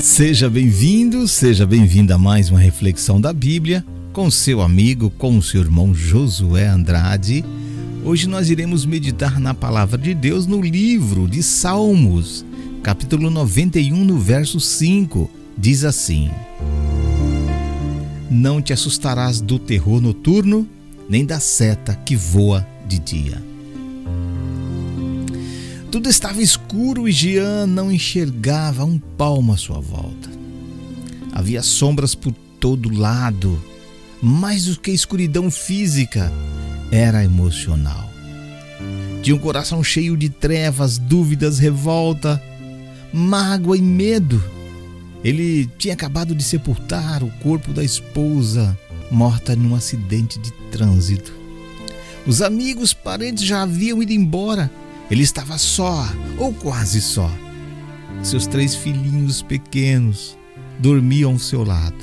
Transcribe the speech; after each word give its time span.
Seja 0.00 0.48
bem-vindo, 0.48 1.28
seja 1.28 1.66
bem-vinda 1.66 2.14
a 2.14 2.18
mais 2.18 2.48
uma 2.48 2.58
reflexão 2.58 3.20
da 3.20 3.34
Bíblia 3.34 3.84
com 4.14 4.30
seu 4.30 4.62
amigo, 4.62 5.10
com 5.10 5.42
seu 5.42 5.60
irmão 5.60 5.94
Josué 5.94 6.66
Andrade. 6.66 7.44
Hoje 8.02 8.26
nós 8.26 8.48
iremos 8.48 8.86
meditar 8.86 9.38
na 9.38 9.52
palavra 9.52 9.98
de 9.98 10.14
Deus 10.14 10.46
no 10.46 10.62
livro 10.62 11.28
de 11.28 11.42
Salmos, 11.42 12.46
capítulo 12.82 13.28
91, 13.28 14.02
no 14.02 14.18
verso 14.18 14.58
5. 14.58 15.30
Diz 15.56 15.84
assim: 15.84 16.30
Não 18.30 18.62
te 18.62 18.72
assustarás 18.72 19.38
do 19.42 19.58
terror 19.58 20.00
noturno, 20.00 20.66
nem 21.10 21.26
da 21.26 21.38
seta 21.38 21.94
que 21.94 22.16
voa 22.16 22.66
de 22.88 22.98
dia. 22.98 23.49
Tudo 25.90 26.08
estava 26.08 26.40
escuro 26.40 27.08
e 27.08 27.12
Jean 27.12 27.66
não 27.66 27.90
enxergava 27.90 28.84
um 28.84 28.96
palmo 28.96 29.52
à 29.52 29.56
sua 29.56 29.80
volta. 29.80 30.30
Havia 31.32 31.64
sombras 31.64 32.14
por 32.14 32.32
todo 32.60 32.96
lado. 32.96 33.60
Mais 34.22 34.66
do 34.66 34.78
que 34.78 34.92
escuridão 34.92 35.50
física, 35.50 36.32
era 36.92 37.24
emocional. 37.24 38.08
Tinha 39.20 39.34
um 39.34 39.40
coração 39.40 39.82
cheio 39.82 40.16
de 40.16 40.28
trevas, 40.28 40.96
dúvidas, 40.96 41.58
revolta, 41.58 42.40
mágoa 43.12 43.76
e 43.76 43.82
medo. 43.82 44.40
Ele 45.24 45.68
tinha 45.76 45.94
acabado 45.94 46.36
de 46.36 46.44
sepultar 46.44 47.24
o 47.24 47.30
corpo 47.42 47.72
da 47.72 47.82
esposa, 47.82 48.78
morta 49.10 49.56
num 49.56 49.74
acidente 49.74 50.38
de 50.38 50.52
trânsito. 50.70 51.34
Os 52.24 52.40
amigos, 52.40 52.94
parentes 52.94 53.44
já 53.44 53.62
haviam 53.62 54.00
ido 54.00 54.12
embora 54.12 54.70
ele 55.10 55.22
estava 55.22 55.58
só, 55.58 56.06
ou 56.38 56.52
quase 56.52 57.00
só. 57.00 57.30
Seus 58.22 58.46
três 58.46 58.74
filhinhos 58.74 59.42
pequenos 59.42 60.38
dormiam 60.78 61.32
ao 61.32 61.38
seu 61.38 61.64
lado. 61.64 61.96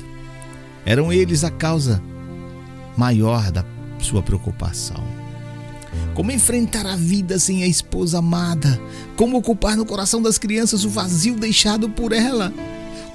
Eram 0.84 1.12
eles 1.12 1.42
a 1.42 1.50
causa 1.50 2.02
maior 2.96 3.50
da 3.50 3.64
sua 3.98 4.22
preocupação. 4.22 5.02
Como 6.14 6.30
enfrentar 6.32 6.84
a 6.84 6.96
vida 6.96 7.38
sem 7.38 7.62
a 7.62 7.66
esposa 7.66 8.18
amada? 8.18 8.78
Como 9.16 9.38
ocupar 9.38 9.76
no 9.76 9.86
coração 9.86 10.20
das 10.20 10.36
crianças 10.36 10.84
o 10.84 10.90
vazio 10.90 11.36
deixado 11.36 11.88
por 11.88 12.12
ela? 12.12 12.52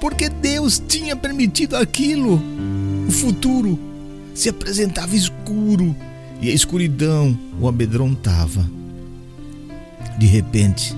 Porque 0.00 0.28
Deus 0.28 0.82
tinha 0.88 1.14
permitido 1.14 1.76
aquilo. 1.76 2.42
O 3.06 3.12
futuro 3.12 3.78
se 4.34 4.48
apresentava 4.48 5.14
escuro 5.14 5.94
e 6.40 6.50
a 6.50 6.52
escuridão 6.52 7.38
o 7.60 7.68
amedrontava. 7.68 8.68
De 10.18 10.26
repente, 10.26 10.94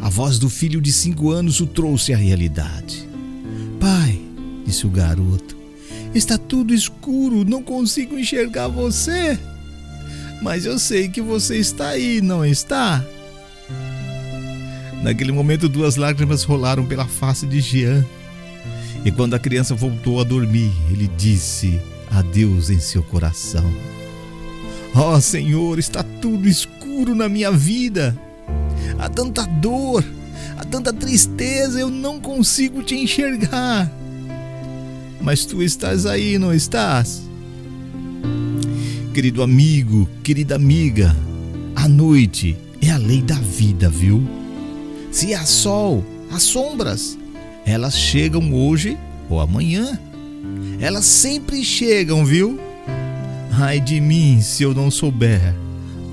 a 0.00 0.08
voz 0.08 0.38
do 0.38 0.48
filho 0.48 0.80
de 0.80 0.92
cinco 0.92 1.30
anos 1.30 1.60
o 1.60 1.66
trouxe 1.66 2.12
à 2.12 2.16
realidade. 2.16 3.08
Pai, 3.80 4.20
disse 4.64 4.86
o 4.86 4.90
garoto, 4.90 5.56
está 6.14 6.36
tudo 6.36 6.74
escuro, 6.74 7.44
não 7.44 7.62
consigo 7.62 8.18
enxergar 8.18 8.68
você. 8.68 9.38
Mas 10.42 10.64
eu 10.64 10.78
sei 10.78 11.08
que 11.08 11.20
você 11.20 11.56
está 11.56 11.88
aí, 11.88 12.20
não 12.20 12.44
está? 12.44 13.04
Naquele 15.02 15.32
momento, 15.32 15.68
duas 15.68 15.96
lágrimas 15.96 16.42
rolaram 16.42 16.84
pela 16.84 17.06
face 17.06 17.46
de 17.46 17.60
Jean. 17.60 18.04
E 19.04 19.12
quando 19.12 19.34
a 19.34 19.38
criança 19.38 19.74
voltou 19.74 20.20
a 20.20 20.24
dormir, 20.24 20.72
ele 20.90 21.08
disse 21.16 21.80
adeus 22.10 22.70
em 22.70 22.80
seu 22.80 23.02
coração. 23.02 23.72
Ó 24.94 25.14
oh, 25.14 25.20
Senhor, 25.20 25.78
está 25.78 26.02
tudo 26.02 26.48
escuro 26.48 27.14
na 27.14 27.28
minha 27.28 27.52
vida 27.52 28.18
há 28.98 29.08
tanta 29.08 29.46
dor, 29.46 30.04
há 30.56 30.64
tanta 30.64 30.92
tristeza, 30.92 31.80
eu 31.80 31.88
não 31.88 32.20
consigo 32.20 32.82
te 32.82 32.96
enxergar. 32.96 33.90
Mas 35.20 35.44
tu 35.44 35.62
estás 35.62 36.06
aí, 36.06 36.38
não 36.38 36.52
estás? 36.52 37.22
Querido 39.14 39.42
amigo, 39.42 40.08
querida 40.22 40.54
amiga, 40.56 41.14
a 41.74 41.88
noite 41.88 42.56
é 42.80 42.90
a 42.90 42.96
lei 42.96 43.22
da 43.22 43.34
vida, 43.34 43.88
viu? 43.88 44.22
Se 45.10 45.34
há 45.34 45.44
sol, 45.44 46.04
há 46.30 46.38
sombras. 46.38 47.18
Elas 47.64 47.96
chegam 47.96 48.52
hoje 48.52 48.96
ou 49.28 49.40
amanhã. 49.40 49.98
Elas 50.80 51.04
sempre 51.04 51.64
chegam, 51.64 52.24
viu? 52.24 52.58
Ai 53.52 53.80
de 53.80 54.00
mim 54.00 54.40
se 54.40 54.62
eu 54.62 54.72
não 54.72 54.90
souber 54.90 55.54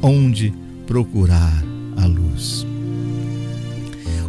onde 0.02 0.52
procurar 0.88 1.64
a 1.98 2.06
luz. 2.06 2.66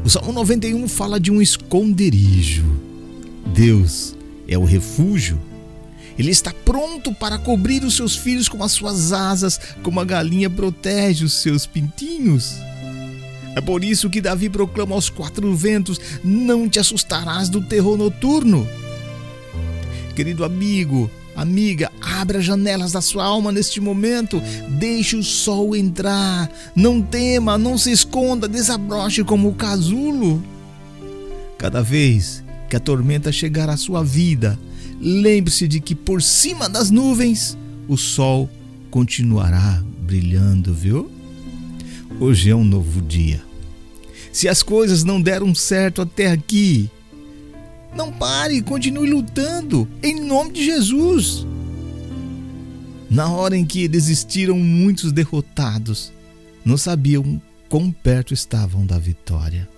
O 0.06 0.08
Salmo 0.08 0.32
91 0.32 0.86
fala 0.86 1.18
de 1.18 1.32
um 1.32 1.42
esconderijo. 1.42 2.64
Deus 3.44 4.14
é 4.46 4.56
o 4.56 4.62
refúgio. 4.62 5.36
Ele 6.16 6.30
está 6.30 6.54
pronto 6.64 7.12
para 7.12 7.38
cobrir 7.38 7.82
os 7.82 7.96
seus 7.96 8.14
filhos 8.14 8.48
com 8.48 8.62
as 8.62 8.70
suas 8.70 9.12
asas, 9.12 9.58
como 9.82 9.98
a 9.98 10.04
galinha 10.04 10.48
protege 10.48 11.24
os 11.24 11.32
seus 11.32 11.66
pintinhos. 11.66 12.54
É 13.56 13.60
por 13.60 13.82
isso 13.82 14.08
que 14.08 14.20
Davi 14.20 14.48
proclama 14.48 14.94
aos 14.94 15.10
quatro 15.10 15.52
ventos: 15.56 16.00
Não 16.22 16.68
te 16.68 16.78
assustarás 16.78 17.48
do 17.48 17.60
terror 17.60 17.98
noturno. 17.98 18.64
Querido 20.14 20.44
amigo, 20.44 21.10
Amiga, 21.36 21.92
abra 22.00 22.38
as 22.38 22.44
janelas 22.44 22.92
da 22.92 23.02
sua 23.02 23.24
alma 23.24 23.52
neste 23.52 23.78
momento. 23.78 24.40
Deixe 24.70 25.16
o 25.16 25.22
sol 25.22 25.76
entrar. 25.76 26.50
Não 26.74 27.02
tema, 27.02 27.58
não 27.58 27.76
se 27.76 27.92
esconda, 27.92 28.48
desabroche 28.48 29.22
como 29.22 29.48
o 29.50 29.54
casulo. 29.54 30.42
Cada 31.58 31.82
vez 31.82 32.42
que 32.70 32.76
a 32.76 32.80
tormenta 32.80 33.30
chegar 33.30 33.68
à 33.68 33.76
sua 33.76 34.02
vida, 34.02 34.58
lembre-se 34.98 35.68
de 35.68 35.78
que 35.78 35.94
por 35.94 36.22
cima 36.22 36.70
das 36.70 36.90
nuvens 36.90 37.56
o 37.86 37.98
sol 37.98 38.48
continuará 38.90 39.82
brilhando, 40.00 40.72
viu? 40.72 41.10
Hoje 42.18 42.50
é 42.50 42.56
um 42.56 42.64
novo 42.64 43.02
dia. 43.02 43.42
Se 44.32 44.48
as 44.48 44.62
coisas 44.62 45.04
não 45.04 45.20
deram 45.20 45.54
certo 45.54 46.00
até 46.00 46.30
aqui, 46.30 46.90
não 47.94 48.12
pare, 48.12 48.62
continue 48.62 49.10
lutando 49.10 49.88
em 50.02 50.20
nome 50.20 50.52
de 50.52 50.64
Jesus. 50.64 51.46
Na 53.08 53.30
hora 53.30 53.56
em 53.56 53.64
que 53.64 53.86
desistiram 53.88 54.58
muitos 54.58 55.12
derrotados, 55.12 56.12
não 56.64 56.76
sabiam 56.76 57.40
quão 57.68 57.90
perto 57.90 58.34
estavam 58.34 58.84
da 58.84 58.98
vitória. 58.98 59.68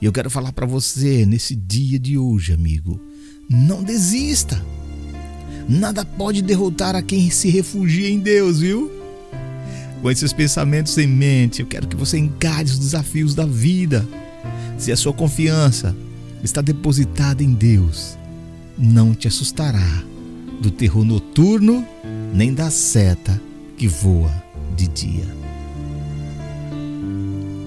E 0.00 0.04
eu 0.04 0.12
quero 0.12 0.30
falar 0.30 0.52
para 0.52 0.66
você 0.66 1.26
nesse 1.26 1.54
dia 1.56 1.98
de 1.98 2.16
hoje, 2.18 2.52
amigo, 2.52 3.00
não 3.48 3.82
desista. 3.82 4.62
Nada 5.68 6.04
pode 6.04 6.42
derrotar 6.42 6.94
a 6.94 7.02
quem 7.02 7.30
se 7.30 7.48
refugia 7.48 8.08
em 8.08 8.18
Deus, 8.18 8.60
viu? 8.60 8.90
Com 10.02 10.10
esses 10.10 10.32
pensamentos 10.32 10.96
em 10.98 11.06
mente, 11.06 11.62
eu 11.62 11.66
quero 11.66 11.88
que 11.88 11.96
você 11.96 12.18
encare 12.18 12.66
os 12.66 12.78
desafios 12.78 13.34
da 13.34 13.46
vida. 13.46 14.06
Se 14.76 14.92
a 14.92 14.96
sua 14.96 15.12
confiança 15.14 15.96
está 16.44 16.60
depositada 16.60 17.42
em 17.42 17.52
Deus, 17.52 18.18
não 18.76 19.14
te 19.14 19.26
assustará 19.26 20.04
do 20.60 20.70
terror 20.70 21.04
noturno, 21.04 21.86
nem 22.32 22.52
da 22.52 22.70
seta 22.70 23.40
que 23.76 23.88
voa 23.88 24.30
de 24.76 24.86
dia. 24.88 25.26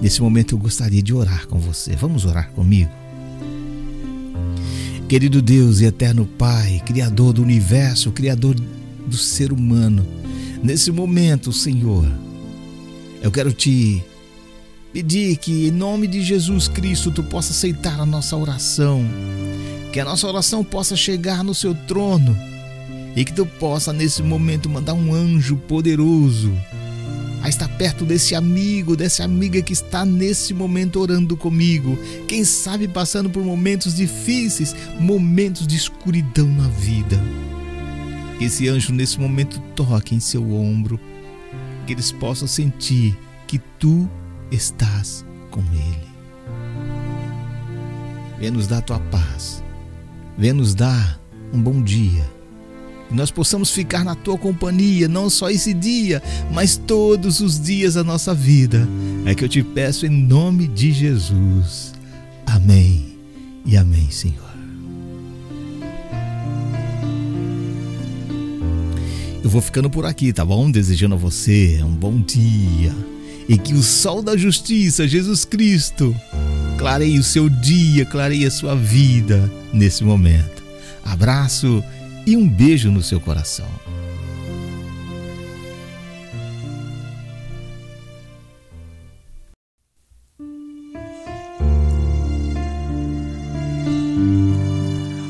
Nesse 0.00 0.22
momento 0.22 0.54
eu 0.54 0.58
gostaria 0.58 1.02
de 1.02 1.12
orar 1.12 1.48
com 1.48 1.58
você. 1.58 1.96
Vamos 1.96 2.24
orar 2.24 2.50
comigo? 2.52 2.90
Querido 5.08 5.42
Deus 5.42 5.80
e 5.80 5.86
eterno 5.86 6.26
Pai, 6.26 6.80
Criador 6.86 7.32
do 7.32 7.42
universo, 7.42 8.12
Criador 8.12 8.54
do 9.06 9.16
ser 9.16 9.52
humano, 9.52 10.06
nesse 10.62 10.92
momento, 10.92 11.52
Senhor, 11.52 12.06
eu 13.22 13.30
quero 13.30 13.52
te 13.52 14.04
Pedir 14.98 15.36
que, 15.36 15.68
em 15.68 15.70
nome 15.70 16.08
de 16.08 16.20
Jesus 16.20 16.66
Cristo, 16.66 17.12
tu 17.12 17.22
possa 17.22 17.52
aceitar 17.52 18.00
a 18.00 18.04
nossa 18.04 18.36
oração, 18.36 19.06
que 19.92 20.00
a 20.00 20.04
nossa 20.04 20.26
oração 20.26 20.64
possa 20.64 20.96
chegar 20.96 21.44
no 21.44 21.54
seu 21.54 21.72
trono 21.72 22.36
e 23.14 23.24
que 23.24 23.32
tu 23.32 23.46
possa, 23.46 23.92
nesse 23.92 24.24
momento, 24.24 24.68
mandar 24.68 24.94
um 24.94 25.14
anjo 25.14 25.54
poderoso 25.54 26.52
a 27.40 27.48
estar 27.48 27.68
perto 27.68 28.04
desse 28.04 28.34
amigo, 28.34 28.96
dessa 28.96 29.22
amiga 29.22 29.62
que 29.62 29.72
está 29.72 30.04
nesse 30.04 30.52
momento 30.52 30.98
orando 30.98 31.36
comigo. 31.36 31.96
Quem 32.26 32.42
sabe 32.42 32.88
passando 32.88 33.30
por 33.30 33.44
momentos 33.44 33.94
difíceis, 33.94 34.74
momentos 34.98 35.64
de 35.64 35.76
escuridão 35.76 36.48
na 36.48 36.66
vida. 36.66 37.16
Que 38.36 38.46
esse 38.46 38.68
anjo 38.68 38.92
nesse 38.92 39.20
momento 39.20 39.60
toque 39.76 40.16
em 40.16 40.18
seu 40.18 40.52
ombro, 40.52 40.98
que 41.86 41.92
eles 41.92 42.10
possam 42.10 42.48
sentir 42.48 43.16
que 43.46 43.60
tu 43.78 44.10
estás 44.50 45.24
com 45.50 45.60
Ele. 45.60 46.08
Vem 48.38 48.50
nos 48.50 48.66
dar 48.66 48.78
a 48.78 48.82
tua 48.82 49.00
paz. 49.00 49.62
Vem 50.36 50.52
nos 50.52 50.74
dar 50.74 51.20
um 51.52 51.60
bom 51.60 51.82
dia. 51.82 52.24
Que 53.08 53.14
nós 53.14 53.30
possamos 53.30 53.70
ficar 53.70 54.04
na 54.04 54.14
tua 54.14 54.38
companhia, 54.38 55.08
não 55.08 55.28
só 55.28 55.50
esse 55.50 55.72
dia, 55.74 56.22
mas 56.52 56.76
todos 56.76 57.40
os 57.40 57.58
dias 57.58 57.94
da 57.94 58.04
nossa 58.04 58.34
vida. 58.34 58.86
É 59.24 59.34
que 59.34 59.44
eu 59.44 59.48
te 59.48 59.62
peço 59.62 60.06
em 60.06 60.10
nome 60.10 60.68
de 60.68 60.92
Jesus. 60.92 61.94
Amém 62.46 63.18
e 63.64 63.76
amém, 63.76 64.10
Senhor. 64.10 64.48
Eu 69.42 69.50
vou 69.50 69.62
ficando 69.62 69.88
por 69.88 70.04
aqui, 70.04 70.32
tá 70.32 70.44
bom? 70.44 70.70
Desejando 70.70 71.14
a 71.14 71.18
você 71.18 71.80
um 71.82 71.94
bom 71.94 72.20
dia 72.20 72.94
e 73.48 73.56
que 73.56 73.72
o 73.72 73.82
sol 73.82 74.22
da 74.22 74.36
justiça, 74.36 75.08
Jesus 75.08 75.44
Cristo, 75.44 76.14
clareie 76.76 77.18
o 77.18 77.24
seu 77.24 77.48
dia, 77.48 78.04
clareie 78.04 78.44
a 78.44 78.50
sua 78.50 78.76
vida 78.76 79.50
nesse 79.72 80.04
momento. 80.04 80.62
Abraço 81.02 81.82
e 82.26 82.36
um 82.36 82.46
beijo 82.46 82.90
no 82.90 83.02
seu 83.02 83.18
coração. 83.18 83.66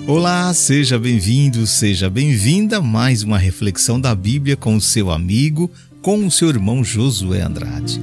Olá, 0.09 0.53
seja 0.55 0.99
bem-vindo, 0.99 1.67
seja 1.67 2.11
bem-vinda 2.11 2.79
a 2.79 2.83
mais 2.83 3.23
uma 3.23 3.39
reflexão 3.39 4.01
da 4.01 4.15
Bíblia 4.15 4.57
com 4.57 4.75
o 4.75 4.81
seu 4.81 5.11
amigo, 5.11 5.71
com 6.03 6.27
o 6.27 6.31
seu 6.31 6.49
irmão 6.49 6.85
Josué 6.85 7.43
Andrade. 7.43 8.01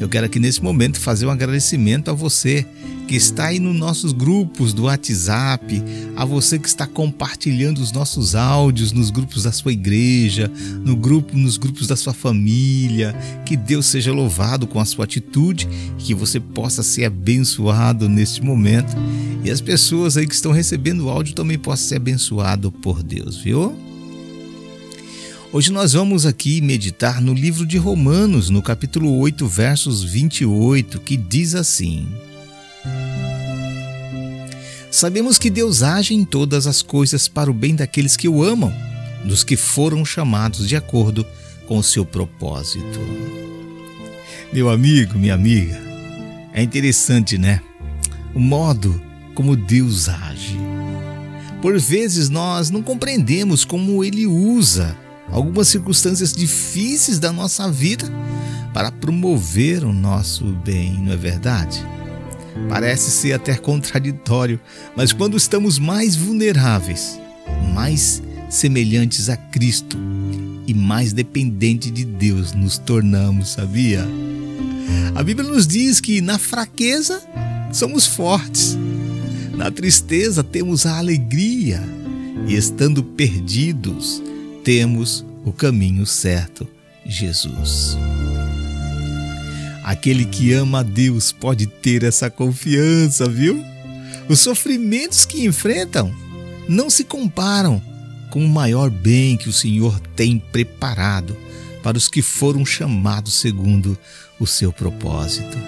Eu 0.00 0.08
quero 0.08 0.26
aqui 0.26 0.38
nesse 0.40 0.62
momento 0.62 0.98
fazer 0.98 1.26
um 1.26 1.30
agradecimento 1.30 2.10
a 2.10 2.14
você 2.14 2.66
que 3.06 3.14
está 3.16 3.46
aí 3.46 3.58
nos 3.58 3.76
nossos 3.76 4.12
grupos 4.12 4.72
do 4.72 4.84
WhatsApp, 4.84 5.82
a 6.16 6.24
você 6.24 6.58
que 6.58 6.66
está 6.66 6.86
compartilhando 6.86 7.78
os 7.78 7.92
nossos 7.92 8.34
áudios 8.34 8.92
nos 8.92 9.10
grupos 9.10 9.42
da 9.42 9.52
sua 9.52 9.72
igreja, 9.72 10.50
no 10.82 10.96
grupo, 10.96 11.36
nos 11.36 11.56
grupos 11.56 11.86
da 11.86 11.96
sua 11.96 12.14
família. 12.14 13.14
Que 13.44 13.56
Deus 13.56 13.86
seja 13.86 14.12
louvado 14.12 14.66
com 14.66 14.80
a 14.80 14.84
sua 14.84 15.04
atitude, 15.04 15.68
que 15.98 16.14
você 16.14 16.40
possa 16.40 16.82
ser 16.82 17.04
abençoado 17.04 18.08
neste 18.08 18.42
momento 18.42 18.96
e 19.44 19.50
as 19.50 19.60
pessoas 19.60 20.16
aí 20.16 20.26
que 20.26 20.34
estão 20.34 20.52
recebendo 20.52 21.04
o 21.04 21.10
áudio 21.10 21.34
também 21.34 21.58
possam 21.58 21.88
ser 21.88 21.96
abençoado 21.96 22.72
por 22.72 23.02
Deus, 23.02 23.36
viu? 23.36 23.76
Hoje 25.54 25.70
nós 25.70 25.92
vamos 25.92 26.26
aqui 26.26 26.60
meditar 26.60 27.20
no 27.20 27.32
livro 27.32 27.64
de 27.64 27.78
Romanos, 27.78 28.50
no 28.50 28.60
capítulo 28.60 29.16
8, 29.18 29.46
versos 29.46 30.02
28, 30.02 30.98
que 30.98 31.16
diz 31.16 31.54
assim: 31.54 32.08
Sabemos 34.90 35.38
que 35.38 35.48
Deus 35.48 35.80
age 35.80 36.12
em 36.12 36.24
todas 36.24 36.66
as 36.66 36.82
coisas 36.82 37.28
para 37.28 37.48
o 37.48 37.54
bem 37.54 37.76
daqueles 37.76 38.16
que 38.16 38.28
o 38.28 38.42
amam, 38.42 38.74
dos 39.24 39.44
que 39.44 39.56
foram 39.56 40.04
chamados 40.04 40.66
de 40.66 40.74
acordo 40.74 41.24
com 41.68 41.78
o 41.78 41.84
seu 41.84 42.04
propósito. 42.04 42.98
Meu 44.52 44.68
amigo, 44.68 45.16
minha 45.16 45.34
amiga, 45.34 45.80
é 46.52 46.64
interessante, 46.64 47.38
né? 47.38 47.60
O 48.34 48.40
modo 48.40 49.00
como 49.36 49.54
Deus 49.54 50.08
age. 50.08 50.58
Por 51.62 51.78
vezes 51.78 52.28
nós 52.28 52.70
não 52.70 52.82
compreendemos 52.82 53.64
como 53.64 54.02
Ele 54.02 54.26
usa 54.26 55.03
algumas 55.30 55.68
circunstâncias 55.68 56.32
difíceis 56.32 57.18
da 57.18 57.32
nossa 57.32 57.70
vida 57.70 58.10
para 58.72 58.90
promover 58.90 59.84
o 59.84 59.92
nosso 59.92 60.44
bem, 60.64 60.94
não 61.00 61.12
é 61.12 61.16
verdade? 61.16 61.84
Parece 62.68 63.10
ser 63.10 63.32
até 63.32 63.56
contraditório, 63.56 64.60
mas 64.96 65.12
quando 65.12 65.36
estamos 65.36 65.78
mais 65.78 66.14
vulneráveis, 66.14 67.18
mais 67.72 68.22
semelhantes 68.48 69.28
a 69.28 69.36
Cristo 69.36 69.98
e 70.66 70.72
mais 70.72 71.12
dependentes 71.12 71.92
de 71.92 72.04
Deus 72.04 72.52
nos 72.52 72.78
tornamos, 72.78 73.50
sabia? 73.50 74.06
A 75.14 75.22
Bíblia 75.22 75.48
nos 75.48 75.66
diz 75.66 76.00
que 76.00 76.20
na 76.20 76.38
fraqueza 76.38 77.22
somos 77.72 78.06
fortes, 78.06 78.78
na 79.56 79.70
tristeza 79.70 80.42
temos 80.42 80.86
a 80.86 80.98
alegria, 80.98 81.82
e 82.46 82.54
estando 82.54 83.02
perdidos, 83.02 84.22
temos 84.64 85.24
o 85.44 85.52
caminho 85.52 86.06
certo, 86.06 86.66
Jesus. 87.04 87.98
Aquele 89.84 90.24
que 90.24 90.54
ama 90.54 90.80
a 90.80 90.82
Deus 90.82 91.30
pode 91.30 91.66
ter 91.66 92.02
essa 92.02 92.30
confiança, 92.30 93.28
viu? 93.28 93.62
Os 94.26 94.40
sofrimentos 94.40 95.26
que 95.26 95.44
enfrentam 95.44 96.10
não 96.66 96.88
se 96.88 97.04
comparam 97.04 97.80
com 98.30 98.42
o 98.42 98.48
maior 98.48 98.88
bem 98.88 99.36
que 99.36 99.50
o 99.50 99.52
Senhor 99.52 100.00
tem 100.16 100.38
preparado 100.38 101.36
para 101.82 101.98
os 101.98 102.08
que 102.08 102.22
foram 102.22 102.64
chamados 102.64 103.34
segundo 103.34 103.98
o 104.40 104.46
seu 104.46 104.72
propósito. 104.72 105.58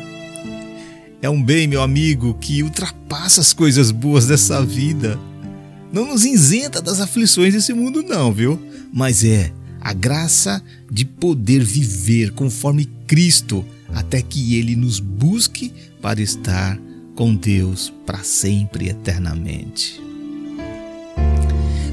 É 1.21 1.29
um 1.29 1.43
bem, 1.43 1.67
meu 1.67 1.83
amigo, 1.83 2.33
que 2.41 2.63
ultrapassa 2.63 3.43
as 3.43 3.53
coisas 3.53 3.91
boas 3.91 4.27
dessa 4.27 4.65
vida. 4.65 5.19
Não 5.93 6.07
nos 6.07 6.25
isenta 6.25 6.81
das 6.81 6.99
aflições 6.99 7.53
desse 7.53 7.75
mundo, 7.75 8.03
não, 8.03 8.33
viu? 8.33 8.59
Mas 8.93 9.25
é 9.25 9.53
a 9.81 9.93
graça 9.93 10.63
de 10.91 11.05
poder 11.05 11.63
viver 11.63 12.33
conforme 12.33 12.87
Cristo 13.07 13.65
até 13.95 14.21
que 14.21 14.57
ele 14.57 14.75
nos 14.75 14.99
busque 14.99 15.73
para 16.01 16.21
estar 16.21 16.79
com 17.15 17.35
Deus 17.35 17.93
para 18.05 18.23
sempre 18.23 18.89
eternamente. 18.89 20.01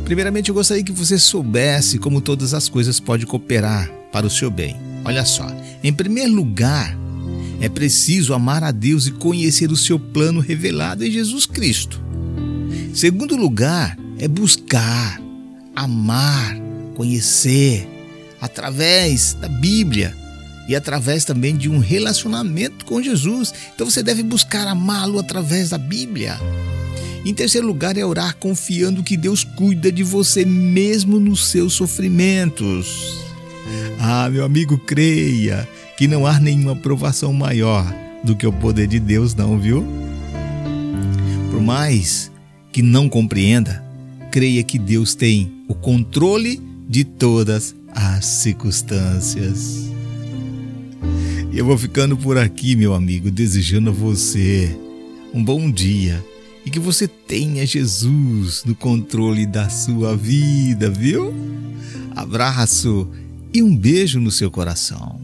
Primeiramente, 0.03 0.49
eu 0.49 0.55
gostaria 0.55 0.83
que 0.83 0.91
você 0.91 1.17
soubesse 1.17 1.97
como 1.97 2.19
todas 2.19 2.53
as 2.53 2.67
coisas 2.67 2.99
podem 2.99 3.25
cooperar 3.25 3.89
para 4.11 4.27
o 4.27 4.29
seu 4.29 4.51
bem. 4.51 4.75
Olha 5.05 5.25
só, 5.25 5.47
em 5.83 5.93
primeiro 5.93 6.33
lugar, 6.33 6.97
é 7.61 7.69
preciso 7.69 8.33
amar 8.33 8.63
a 8.63 8.71
Deus 8.71 9.07
e 9.07 9.11
conhecer 9.11 9.71
o 9.71 9.77
seu 9.77 9.97
plano 9.97 10.41
revelado 10.41 11.05
em 11.05 11.11
Jesus 11.11 11.45
Cristo. 11.45 12.01
Segundo 12.93 13.35
lugar, 13.35 13.97
é 14.19 14.27
buscar, 14.27 15.21
amar, 15.75 16.57
conhecer 16.95 17.87
através 18.39 19.33
da 19.33 19.47
Bíblia 19.47 20.15
e 20.67 20.75
através 20.75 21.25
também 21.25 21.55
de 21.55 21.69
um 21.69 21.79
relacionamento 21.79 22.85
com 22.85 23.01
Jesus. 23.01 23.53
Então 23.73 23.89
você 23.89 24.01
deve 24.01 24.23
buscar 24.23 24.67
amá-lo 24.67 25.19
através 25.19 25.69
da 25.69 25.77
Bíblia. 25.77 26.39
Em 27.25 27.33
terceiro 27.33 27.67
lugar, 27.67 27.97
é 27.97 28.05
orar 28.05 28.35
confiando 28.35 29.01
que 29.01 29.15
Deus 29.15 29.43
cuida 29.43 29.91
de 29.91 30.03
você 30.03 30.43
mesmo 30.43 31.19
nos 31.19 31.47
seus 31.47 31.73
sofrimentos. 31.73 33.23
Ah, 33.99 34.29
meu 34.29 34.43
amigo, 34.43 34.77
creia 34.77 35.67
que 35.97 36.07
não 36.07 36.25
há 36.25 36.37
nenhuma 36.39 36.75
provação 36.75 37.31
maior 37.31 37.85
do 38.23 38.35
que 38.35 38.45
o 38.45 38.51
poder 38.51 38.87
de 38.87 38.99
Deus, 38.99 39.33
não, 39.33 39.57
viu? 39.57 39.85
Por 41.49 41.61
mais 41.61 42.29
que 42.73 42.81
não 42.81 43.07
compreenda, 43.07 43.81
creia 44.29 44.63
que 44.63 44.77
Deus 44.77 45.15
tem 45.15 45.63
o 45.67 45.73
controle 45.73 46.61
de 46.87 47.03
todas 47.03 47.75
as 47.93 48.25
circunstâncias. 48.25 49.91
Eu 51.53 51.65
vou 51.65 51.77
ficando 51.77 52.17
por 52.17 52.37
aqui, 52.37 52.75
meu 52.75 52.93
amigo, 52.93 53.29
desejando 53.29 53.89
a 53.89 53.93
você 53.93 54.75
um 55.33 55.43
bom 55.43 55.69
dia 55.71 56.23
e 56.65 56.69
que 56.69 56.79
você 56.79 57.07
tenha 57.07 57.65
Jesus 57.65 58.63
no 58.65 58.75
controle 58.75 59.45
da 59.45 59.69
sua 59.69 60.15
vida, 60.15 60.89
viu? 60.89 61.33
Abraço 62.15 63.07
e 63.53 63.61
um 63.61 63.75
beijo 63.75 64.19
no 64.19 64.31
seu 64.31 64.49
coração. 64.49 65.22